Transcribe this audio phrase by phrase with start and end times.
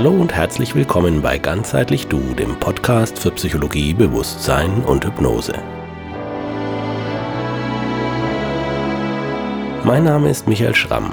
[0.00, 5.52] Hallo und herzlich willkommen bei Ganzheitlich Du, dem Podcast für Psychologie, Bewusstsein und Hypnose.
[9.84, 11.12] Mein Name ist Michael Schramm.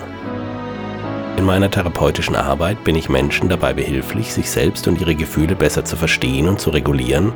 [1.35, 5.83] In meiner therapeutischen Arbeit bin ich Menschen dabei behilflich, sich selbst und ihre Gefühle besser
[5.83, 7.33] zu verstehen und zu regulieren,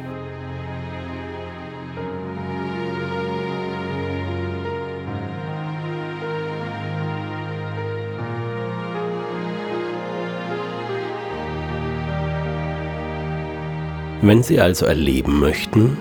[14.20, 15.96] Wenn Sie also erleben möchten,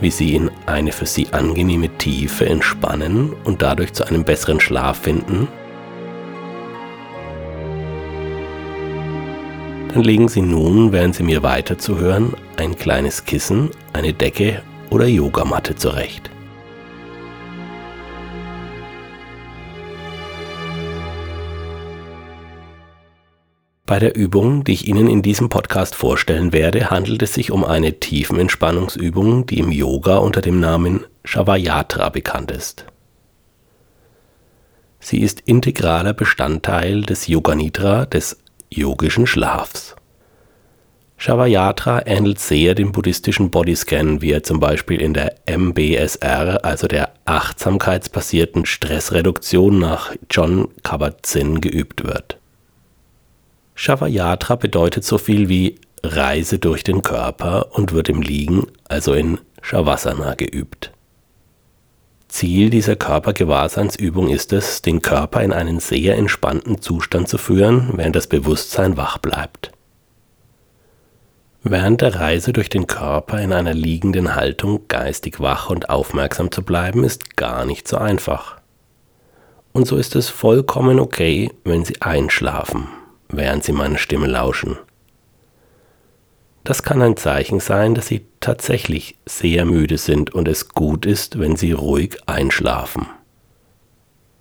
[0.00, 4.98] wie sie in eine für sie angenehme Tiefe entspannen und dadurch zu einem besseren Schlaf
[4.98, 5.48] finden,
[9.94, 15.74] dann legen Sie nun, während Sie mir weiterzuhören, ein kleines Kissen, eine Decke oder Yogamatte
[15.74, 16.30] zurecht.
[23.86, 27.64] Bei der Übung, die ich Ihnen in diesem Podcast vorstellen werde, handelt es sich um
[27.64, 32.84] eine Tiefenentspannungsübung, die im Yoga unter dem Namen Shavayatra bekannt ist.
[34.98, 38.38] Sie ist integraler Bestandteil des Yoga Nidra, des
[38.70, 39.94] yogischen Schlafs.
[41.16, 47.12] Shavayatra ähnelt sehr dem buddhistischen Bodyscan, wie er zum Beispiel in der MBSR, also der
[47.24, 52.40] achtsamkeitsbasierten Stressreduktion nach John Kabat-Zinn geübt wird.
[53.78, 59.38] Shavayatra bedeutet so viel wie Reise durch den Körper und wird im Liegen, also in
[59.60, 60.92] Shavasana, geübt.
[62.26, 68.16] Ziel dieser Körpergewahrseinsübung ist es, den Körper in einen sehr entspannten Zustand zu führen, während
[68.16, 69.72] das Bewusstsein wach bleibt.
[71.62, 76.62] Während der Reise durch den Körper in einer liegenden Haltung geistig wach und aufmerksam zu
[76.62, 78.56] bleiben, ist gar nicht so einfach.
[79.72, 82.88] Und so ist es vollkommen okay, wenn Sie einschlafen
[83.28, 84.76] während sie meiner Stimme lauschen.
[86.64, 91.38] Das kann ein Zeichen sein, dass sie tatsächlich sehr müde sind und es gut ist,
[91.38, 93.06] wenn sie ruhig einschlafen.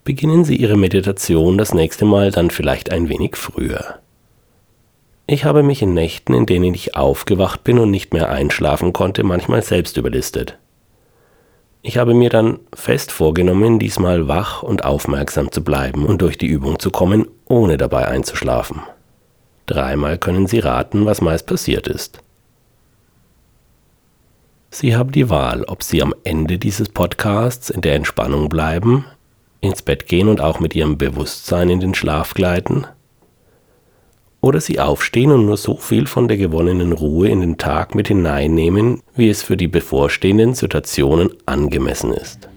[0.06, 4.00] Beginnen Sie Ihre Meditation das nächste Mal dann vielleicht ein wenig früher.
[5.26, 9.24] Ich habe mich in Nächten, in denen ich aufgewacht bin und nicht mehr einschlafen konnte,
[9.24, 10.60] manchmal selbst überlistet.
[11.88, 16.48] Ich habe mir dann fest vorgenommen, diesmal wach und aufmerksam zu bleiben und durch die
[16.48, 18.82] Übung zu kommen, ohne dabei einzuschlafen.
[19.68, 22.24] Dreimal können Sie raten, was meist passiert ist.
[24.72, 29.06] Sie haben die Wahl, ob Sie am Ende dieses Podcasts in der Entspannung bleiben,
[29.62, 32.88] ins Bett gehen und auch mit Ihrem Bewusstsein in den Schlaf gleiten
[34.46, 38.10] oder sie aufstehen und nur so viel von der gewonnenen Ruhe in den Tag mit
[38.10, 42.48] hineinnehmen, wie es für die bevorstehenden Situationen angemessen ist.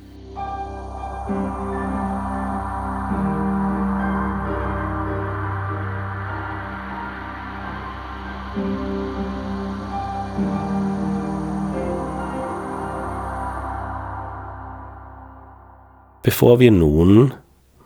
[16.23, 17.33] Bevor wir nun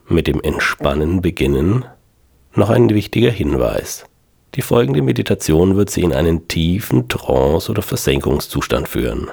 [0.09, 1.85] mit dem Entspannen beginnen,
[2.55, 4.05] noch ein wichtiger Hinweis.
[4.55, 9.31] Die folgende Meditation wird Sie in einen tiefen Trance- oder Versenkungszustand führen.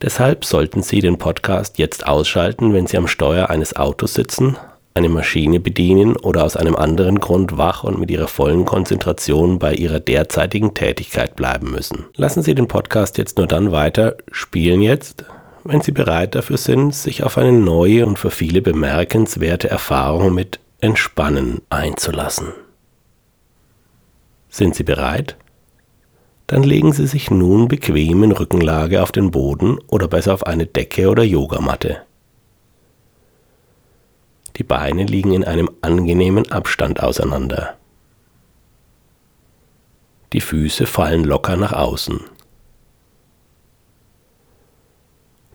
[0.00, 4.56] Deshalb sollten Sie den Podcast jetzt ausschalten, wenn Sie am Steuer eines Autos sitzen,
[4.94, 9.74] eine Maschine bedienen oder aus einem anderen Grund wach und mit Ihrer vollen Konzentration bei
[9.74, 12.06] Ihrer derzeitigen Tätigkeit bleiben müssen.
[12.16, 15.24] Lassen Sie den Podcast jetzt nur dann weiter spielen jetzt,
[15.64, 20.58] wenn Sie bereit dafür sind, sich auf eine neue und für viele bemerkenswerte Erfahrung mit
[20.82, 22.54] Entspannen einzulassen.
[24.48, 25.36] Sind Sie bereit?
[26.48, 30.66] Dann legen Sie sich nun bequem in Rückenlage auf den Boden oder besser auf eine
[30.66, 32.02] Decke oder Yogamatte.
[34.56, 37.76] Die Beine liegen in einem angenehmen Abstand auseinander.
[40.32, 42.18] Die Füße fallen locker nach außen.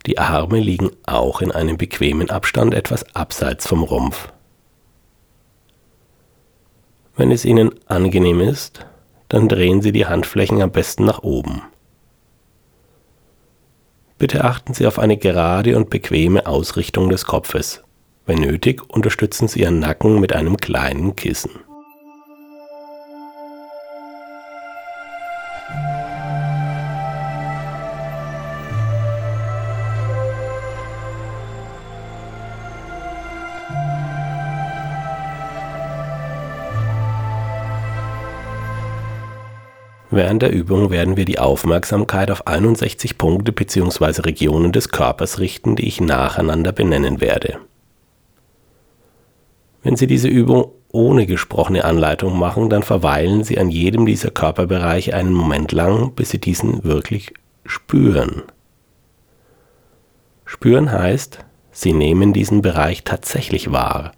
[0.06, 4.32] Die Arme liegen auch in einem bequemen Abstand etwas abseits vom Rumpf.
[7.18, 8.86] Wenn es Ihnen angenehm ist,
[9.28, 11.64] dann drehen Sie die Handflächen am besten nach oben.
[14.20, 17.84] Bitte achten Sie auf eine gerade und bequeme Ausrichtung des Kopfes.
[18.28, 21.67] Wenn nötig, unterstützen Sie Ihren Nacken mit einem kleinen Kissen.
[40.18, 44.24] Während der Übung werden wir die Aufmerksamkeit auf 61 Punkte bzw.
[44.24, 47.60] Regionen des Körpers richten, die ich nacheinander benennen werde.
[49.84, 55.14] Wenn Sie diese Übung ohne gesprochene Anleitung machen, dann verweilen Sie an jedem dieser Körperbereiche
[55.14, 57.32] einen Moment lang, bis Sie diesen wirklich
[57.64, 58.42] spüren.
[60.46, 64.14] Spüren heißt, Sie nehmen diesen Bereich tatsächlich wahr,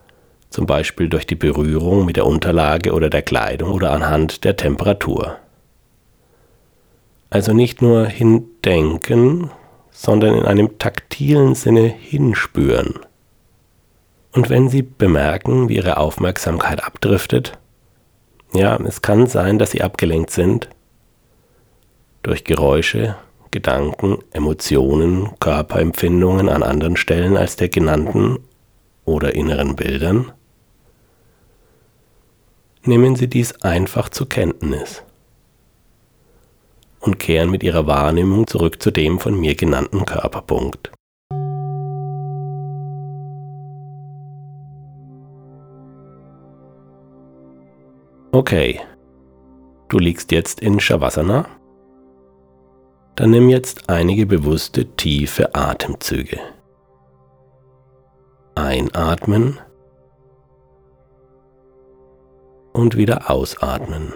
[0.50, 5.40] zum Beispiel durch die Berührung mit der Unterlage oder der Kleidung oder anhand der Temperatur.
[7.29, 9.51] Also nicht nur hindenken,
[9.91, 12.99] sondern in einem taktilen Sinne hinspüren.
[14.31, 17.59] Und wenn Sie bemerken, wie Ihre Aufmerksamkeit abdriftet,
[18.53, 20.69] ja, es kann sein, dass Sie abgelenkt sind
[22.23, 23.15] durch Geräusche,
[23.51, 28.39] Gedanken, Emotionen, Körperempfindungen an anderen Stellen als der genannten
[29.05, 30.31] oder inneren Bildern,
[32.83, 35.03] nehmen Sie dies einfach zur Kenntnis
[37.00, 40.92] und kehren mit ihrer Wahrnehmung zurück zu dem von mir genannten Körperpunkt.
[48.31, 48.80] Okay,
[49.88, 51.48] du liegst jetzt in Shavasana.
[53.16, 56.40] Dann nimm jetzt einige bewusste tiefe Atemzüge.
[58.56, 59.60] Einatmen
[62.72, 64.13] und wieder ausatmen.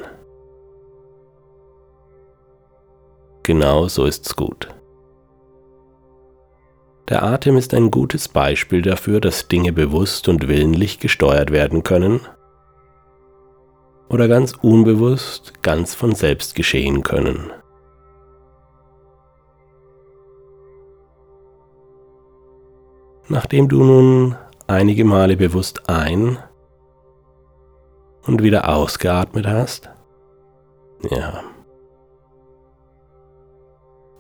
[3.43, 4.69] Genau so ist's gut.
[7.09, 12.21] Der Atem ist ein gutes Beispiel dafür, dass Dinge bewusst und willentlich gesteuert werden können
[14.09, 17.51] oder ganz unbewusst ganz von selbst geschehen können.
[23.27, 24.37] Nachdem du nun
[24.67, 26.37] einige Male bewusst ein
[28.25, 29.89] und wieder ausgeatmet hast,
[31.09, 31.43] ja,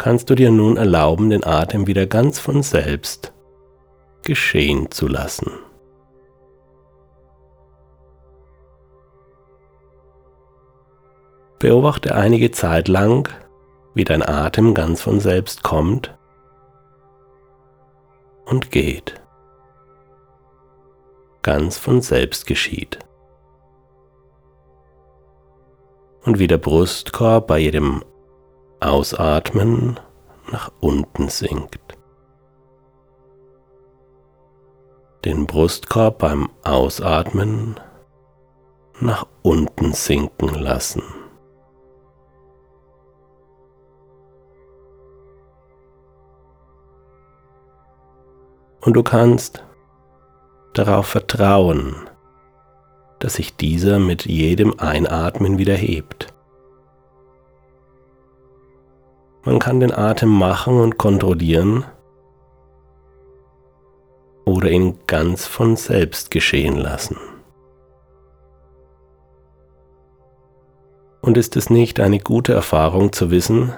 [0.03, 3.31] kannst du dir nun erlauben, den Atem wieder ganz von selbst
[4.23, 5.49] geschehen zu lassen.
[11.57, 13.29] Beobachte einige Zeit lang,
[13.93, 16.13] wie dein Atem ganz von selbst kommt
[18.43, 19.21] und geht.
[21.43, 22.99] Ganz von selbst geschieht.
[26.25, 28.03] Und wie der Brustkorb bei jedem
[28.83, 29.99] Ausatmen
[30.51, 31.97] nach unten sinkt.
[35.23, 37.79] Den Brustkorb beim Ausatmen
[38.99, 41.01] nach unten sinken lassen.
[48.81, 49.63] Und du kannst
[50.73, 51.95] darauf vertrauen,
[53.19, 56.33] dass sich dieser mit jedem Einatmen wieder hebt.
[59.43, 61.85] Man kann den Atem machen und kontrollieren
[64.45, 67.17] oder ihn ganz von selbst geschehen lassen.
[71.21, 73.73] Und ist es nicht eine gute Erfahrung zu wissen,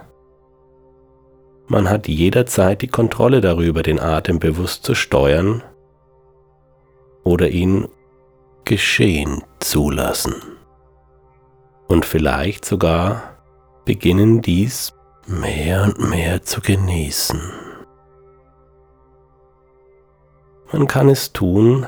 [1.67, 5.63] man hat jederzeit die Kontrolle darüber, den Atem bewusst zu steuern
[7.24, 7.88] oder ihn
[8.65, 10.36] geschehen zulassen.
[11.88, 13.38] Und vielleicht sogar
[13.84, 14.95] beginnen dies
[15.27, 17.41] mehr und mehr zu genießen.
[20.72, 21.88] Man kann es tun,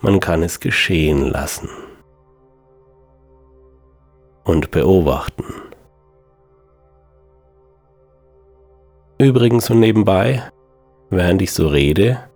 [0.00, 1.68] man kann es geschehen lassen
[4.44, 5.44] und beobachten.
[9.18, 10.42] Übrigens und nebenbei,
[11.10, 12.30] während ich so rede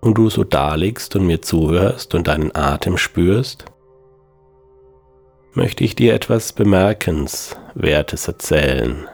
[0.00, 3.66] und du so daliegst und mir zuhörst und deinen Atem spürst,
[5.54, 9.08] möchte ich dir etwas Bemerkenswertes erzählen.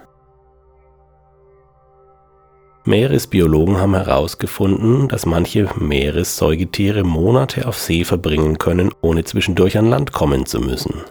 [2.86, 10.12] Meeresbiologen haben herausgefunden, dass manche Meeressäugetiere Monate auf See verbringen können, ohne zwischendurch an Land
[10.12, 11.02] kommen zu müssen.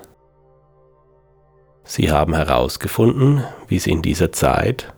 [1.84, 4.94] Sie haben herausgefunden, wie sie in dieser Zeit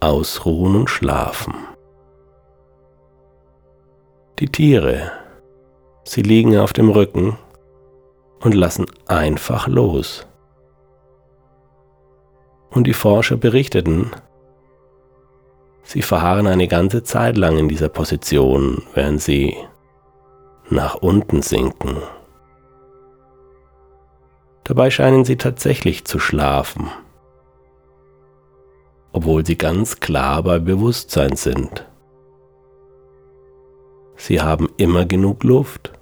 [0.00, 1.54] ausruhen und schlafen.
[4.38, 5.10] Die Tiere,
[6.04, 7.36] sie liegen auf dem Rücken
[8.40, 10.26] und lassen einfach los.
[12.70, 14.12] Und die Forscher berichteten,
[15.88, 19.56] Sie verharren eine ganze Zeit lang in dieser Position, während sie
[20.68, 21.96] nach unten sinken.
[24.64, 26.90] Dabei scheinen sie tatsächlich zu schlafen,
[29.12, 31.88] obwohl sie ganz klar bei Bewusstsein sind.
[34.16, 35.97] Sie haben immer genug Luft.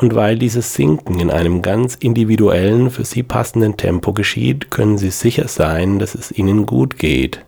[0.00, 5.10] Und weil dieses Sinken in einem ganz individuellen, für sie passenden Tempo geschieht, können sie
[5.10, 7.44] sicher sein, dass es ihnen gut geht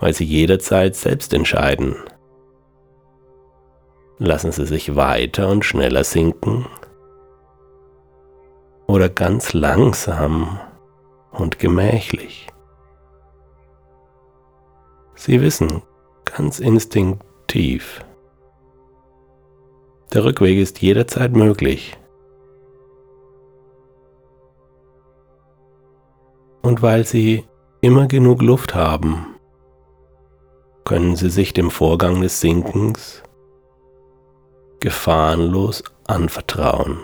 [0.00, 1.94] weil Sie jederzeit selbst entscheiden.
[4.18, 6.66] Lassen Sie sich weiter und schneller sinken
[8.86, 10.58] oder ganz langsam
[11.30, 12.48] und gemächlich.
[15.14, 15.82] Sie wissen
[16.24, 18.04] ganz instinktiv,
[20.12, 21.96] der Rückweg ist jederzeit möglich.
[26.62, 27.44] Und weil Sie
[27.80, 29.26] immer genug Luft haben,
[30.84, 33.22] können Sie sich dem Vorgang des Sinkens
[34.80, 36.98] gefahrenlos anvertrauen.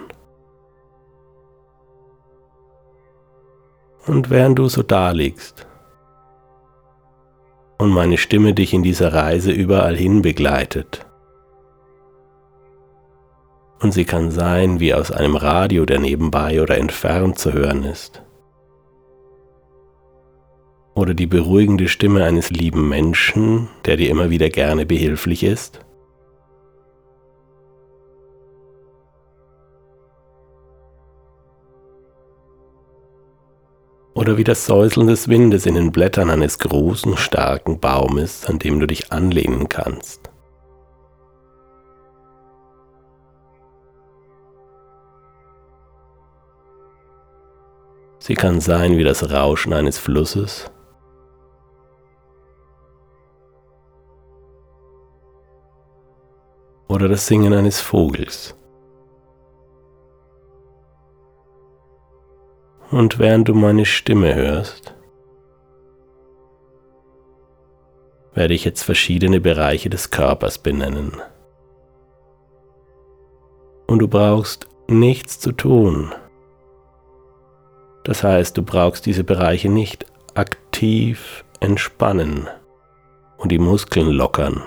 [4.06, 5.66] Und während du so daliegst
[7.78, 11.05] und meine Stimme dich in dieser Reise überall hin begleitet,
[13.80, 18.23] und sie kann sein wie aus einem Radio, der nebenbei oder entfernt zu hören ist,
[20.95, 25.80] oder die beruhigende Stimme eines lieben Menschen, der dir immer wieder gerne behilflich ist?
[34.14, 38.80] Oder wie das Säuseln des Windes in den Blättern eines großen, starken Baumes, an dem
[38.80, 40.25] du dich anlehnen kannst.
[48.26, 50.68] Sie kann sein wie das Rauschen eines Flusses
[56.88, 58.59] oder das Singen eines Vogels.
[62.90, 64.97] Und während du meine Stimme hörst,
[68.35, 71.12] werde ich jetzt verschiedene Bereiche des Körpers benennen.
[73.87, 76.12] Und du brauchst nichts zu tun.
[78.06, 82.46] Das heißt, du brauchst diese Bereiche nicht aktiv entspannen
[83.36, 84.62] und die Muskeln lockern.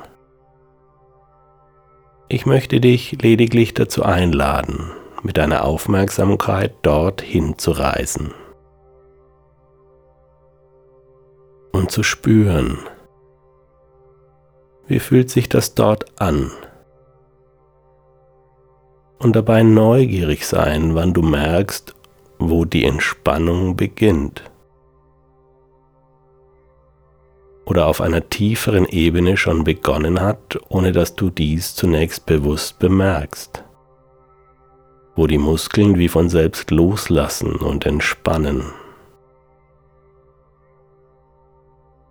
[2.28, 4.92] Ich möchte dich lediglich dazu einladen,
[5.24, 8.34] mit deiner Aufmerksamkeit dorthin zu reisen
[11.72, 12.78] und zu spüren,
[14.86, 16.52] wie fühlt sich das dort an
[19.18, 21.96] und dabei neugierig sein, wann du merkst,
[22.40, 24.50] wo die Entspannung beginnt.
[27.70, 33.64] oder auf einer tieferen Ebene schon begonnen hat, ohne dass du dies zunächst bewusst bemerkst,
[35.16, 38.64] wo die Muskeln wie von selbst loslassen und entspannen.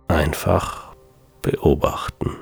[0.07, 0.95] Einfach
[1.41, 2.37] beobachten.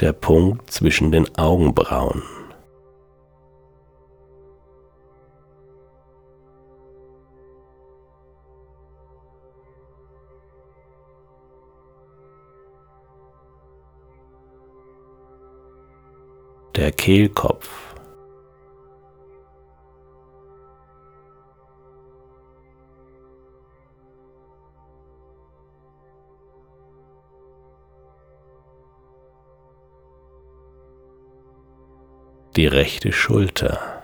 [0.00, 2.22] Der Punkt zwischen den Augenbrauen.
[16.80, 17.89] der Kehlkopf.
[32.60, 34.02] Die rechte Schulter.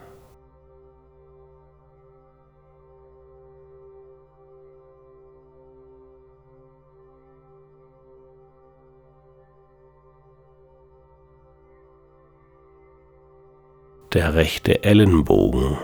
[14.15, 15.77] der rechte Ellenbogen.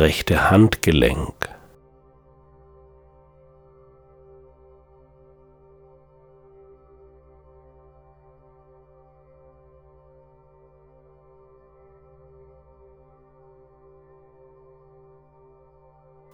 [0.00, 1.48] Rechte Handgelenk,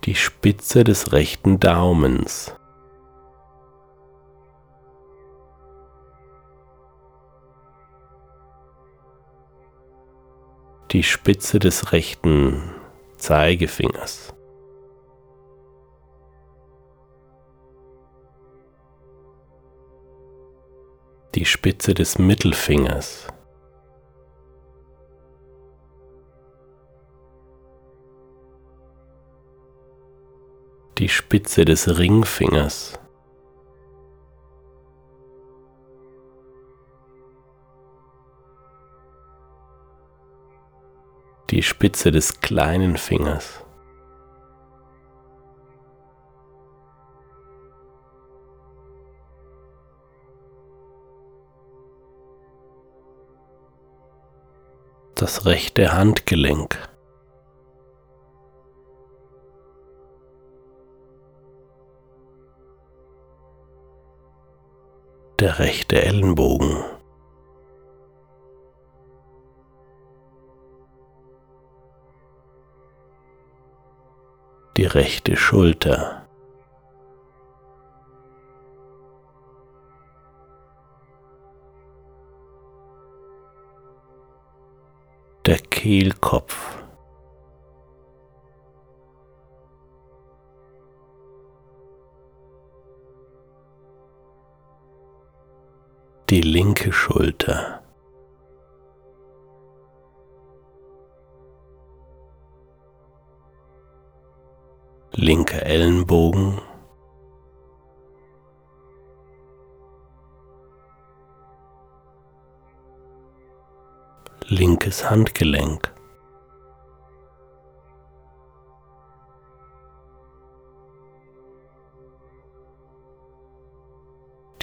[0.05, 2.55] die Spitze des rechten Daumens.
[10.91, 12.63] Die Spitze des rechten
[13.25, 14.35] Zeigefingers.
[21.35, 23.29] Die Spitze des Mittelfingers.
[30.99, 33.04] die Spitze des Ringfingers.
[41.55, 43.65] Die Spitze des kleinen Fingers.
[55.15, 56.77] Das rechte Handgelenk.
[65.39, 66.94] der rechte Ellenbogen.
[74.95, 76.27] Rechte Schulter.
[85.47, 86.85] Der Kehlkopf.
[96.31, 97.84] die linke Schulter.
[105.17, 106.61] Linker Ellenbogen.
[114.49, 115.95] Linkes Handgelenk.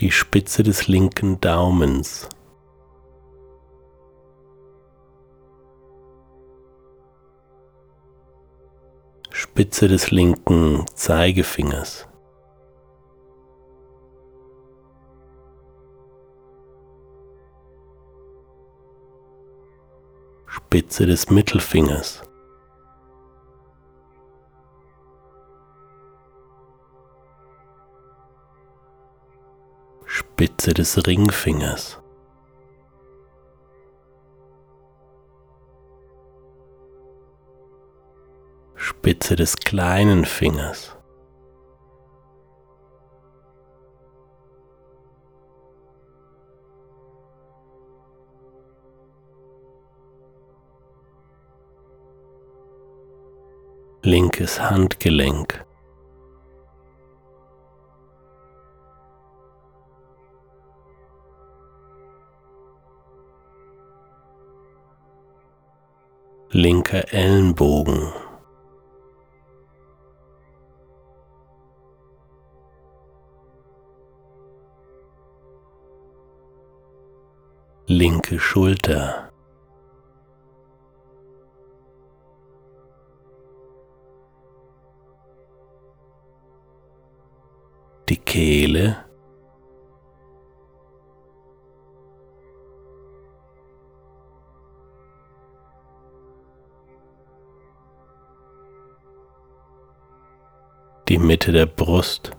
[0.02, 2.28] die Spitze des linken Daumens.
[9.62, 12.08] Spitze des linken Zeigefingers.
[20.47, 22.24] Spitze des Mittelfingers.
[30.08, 32.00] Spitze des Ringfingers.
[39.01, 40.95] Spitze des kleinen Fingers.
[54.03, 55.65] Linkes Handgelenk.
[66.51, 68.11] linker Ellenbogen.
[78.01, 79.31] Linke Schulter.
[88.09, 89.05] Die Kehle.
[101.07, 102.31] die Mitte der Brust.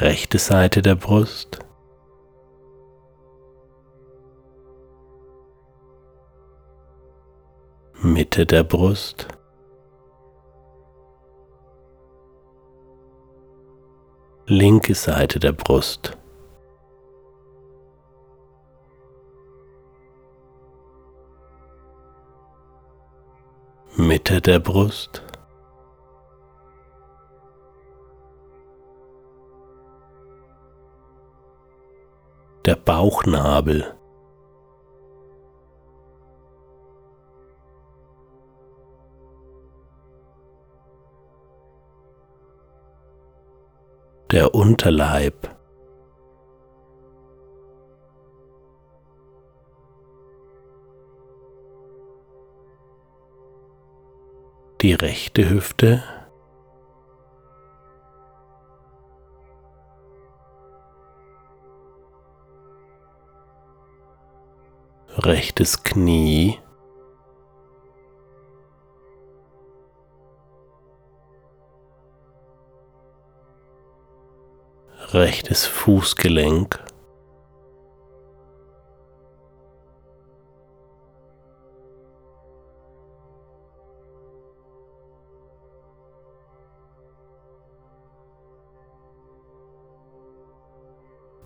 [0.00, 1.58] Rechte Seite der Brust.
[8.00, 9.28] Mitte der Brust.
[14.46, 16.16] Linke Seite der Brust.
[23.98, 25.29] Mitte der Brust.
[32.70, 33.84] der Bauchnabel.
[44.30, 45.48] Der Unterleib.
[54.80, 56.04] Die rechte Hüfte.
[65.24, 66.58] Rechtes Knie,
[75.12, 76.82] rechtes Fußgelenk,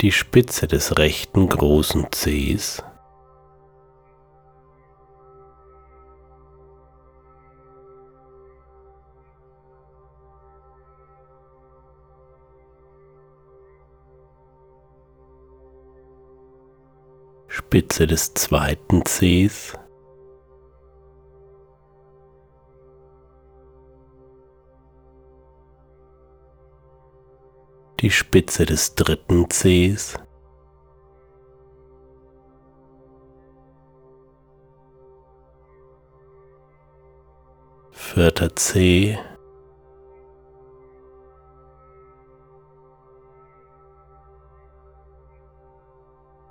[0.00, 2.82] die Spitze des rechten großen Zehs,
[17.74, 19.76] Spitze des zweiten Zehs,
[27.98, 30.14] die Spitze des dritten Zehs,
[37.90, 39.18] vierter Zeh,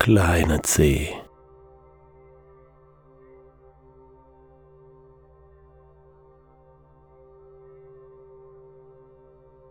[0.03, 1.13] kleiner Zeh.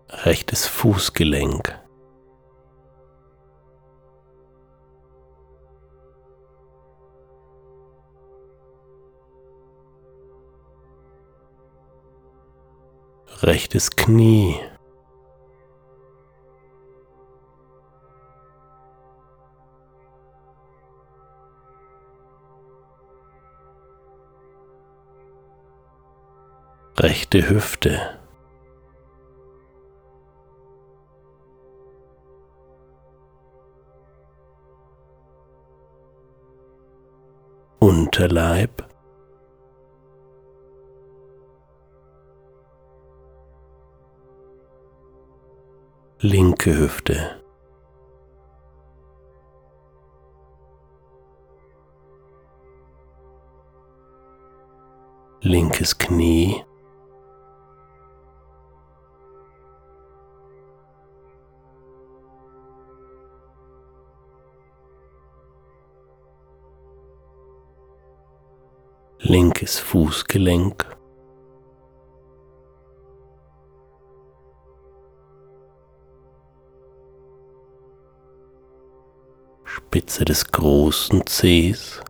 [0.09, 1.79] Rechtes Fußgelenk.
[13.43, 14.59] Rechtes Knie.
[26.97, 28.19] Rechte Hüfte.
[37.81, 38.85] Unterleib.
[46.21, 47.43] Linke Hüfte.
[55.41, 56.63] Linkes Knie.
[69.33, 70.85] Linkes Fußgelenk.
[79.65, 82.03] Spitze des großen Zehs.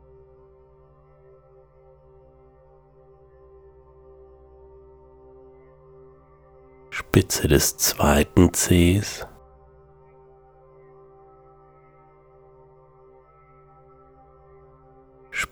[6.90, 9.28] Spitze des zweiten Zehs.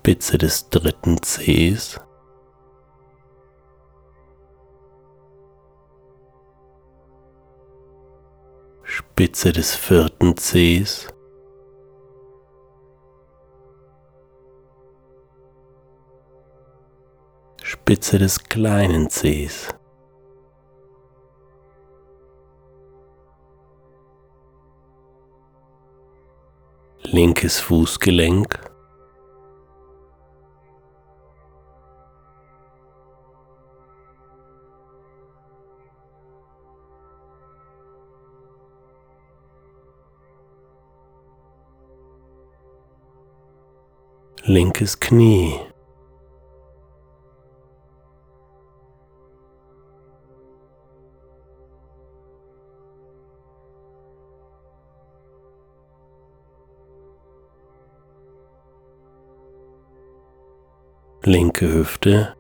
[0.03, 2.01] Spitze des dritten Zehs.
[8.83, 11.07] Spitze des vierten Zehs.
[17.63, 19.69] Spitze des kleinen Zehs.
[27.03, 28.70] Linkes Fußgelenk.
[44.51, 45.61] Linkes Knie.
[61.23, 62.35] Linke Hüfte.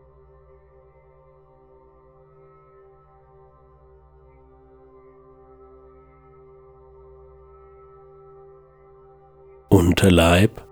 [9.68, 10.69] Unterleib.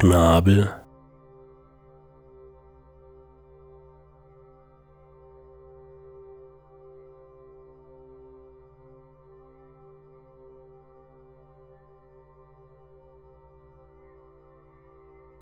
[0.00, 0.74] Bauchnabel.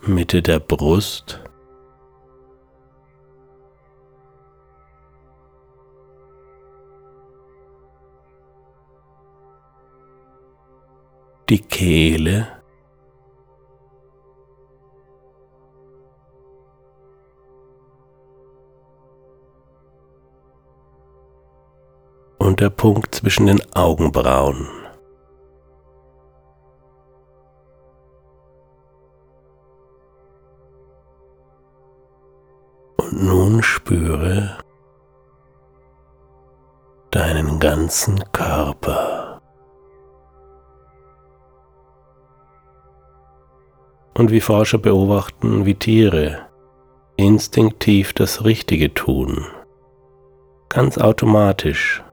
[0.01, 1.41] Mitte der Brust.
[11.49, 12.58] die Kehle,
[22.59, 24.67] der Punkt zwischen den Augenbrauen.
[32.97, 34.57] Und nun spüre
[37.11, 39.41] deinen ganzen Körper.
[44.17, 46.39] Und wie Forscher beobachten, wie Tiere
[47.15, 49.45] instinktiv das Richtige tun,
[50.67, 52.03] ganz automatisch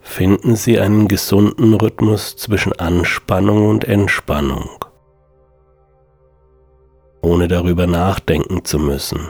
[0.00, 4.68] finden Sie einen gesunden Rhythmus zwischen Anspannung und Entspannung,
[7.22, 9.20] ohne darüber nachdenken zu müssen.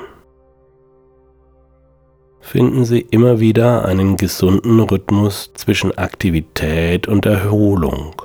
[2.40, 8.22] Finden Sie immer wieder einen gesunden Rhythmus zwischen Aktivität und Erholung.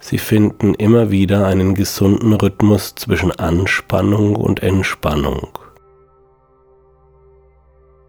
[0.00, 5.61] Sie finden immer wieder einen gesunden Rhythmus zwischen Anspannung und Entspannung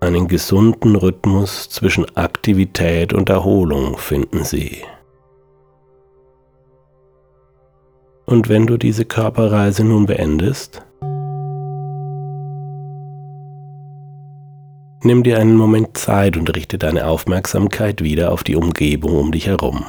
[0.03, 4.83] einen gesunden Rhythmus zwischen Aktivität und Erholung finden Sie.
[8.25, 10.81] Und wenn du diese Körperreise nun beendest,
[15.03, 19.47] nimm dir einen Moment Zeit und richte deine Aufmerksamkeit wieder auf die Umgebung um dich
[19.47, 19.85] herum.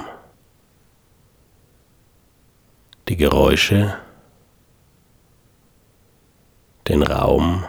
[3.08, 3.94] Die Geräusche,
[6.88, 7.64] den Raum,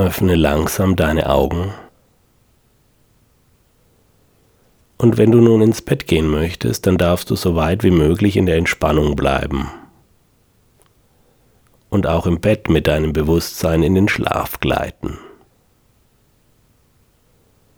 [0.00, 1.74] Öffne langsam deine Augen.
[4.96, 8.36] Und wenn du nun ins Bett gehen möchtest, dann darfst du so weit wie möglich
[8.36, 9.68] in der Entspannung bleiben.
[11.90, 15.18] Und auch im Bett mit deinem Bewusstsein in den Schlaf gleiten.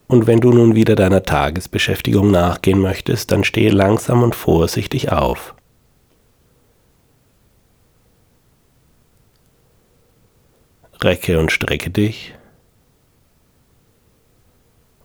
[0.06, 5.54] Und wenn du nun wieder deiner Tagesbeschäftigung nachgehen möchtest, dann stehe langsam und vorsichtig auf.
[11.04, 12.34] Recke und strecke dich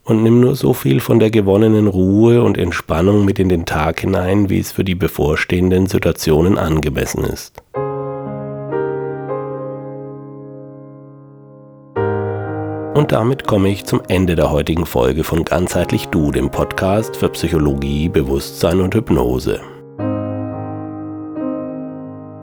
[0.08, 4.00] und nimm nur so viel von der gewonnenen Ruhe und Entspannung mit in den Tag
[4.00, 7.62] hinein, wie es für die bevorstehenden Situationen angemessen ist.
[12.96, 17.30] Und damit komme ich zum Ende der heutigen Folge von Ganzheitlich Du, dem Podcast für
[17.30, 19.60] Psychologie, Bewusstsein und Hypnose.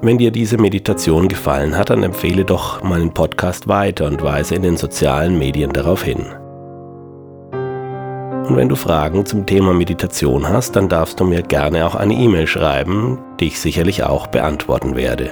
[0.04, 4.60] Wenn dir diese Meditation gefallen hat, dann empfehle doch meinen Podcast weiter und weise in
[4.60, 6.26] den sozialen Medien darauf hin.
[8.46, 12.12] Und wenn du Fragen zum Thema Meditation hast, dann darfst du mir gerne auch eine
[12.12, 15.30] E-Mail schreiben, die ich sicherlich auch beantworten werde.